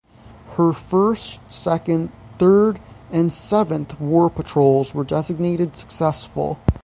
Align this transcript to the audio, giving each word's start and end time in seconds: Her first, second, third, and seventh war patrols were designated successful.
Her 0.57 0.73
first, 0.73 1.37
second, 1.47 2.09
third, 2.39 2.79
and 3.11 3.31
seventh 3.31 4.01
war 4.01 4.31
patrols 4.31 4.95
were 4.95 5.03
designated 5.03 5.75
successful. 5.75 6.57